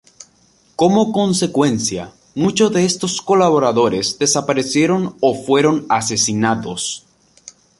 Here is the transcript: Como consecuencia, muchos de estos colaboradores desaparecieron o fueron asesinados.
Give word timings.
Como 0.75 1.11
consecuencia, 1.11 2.11
muchos 2.33 2.71
de 2.73 2.85
estos 2.85 3.21
colaboradores 3.21 4.17
desaparecieron 4.17 5.15
o 5.21 5.35
fueron 5.45 5.85
asesinados. 5.89 7.05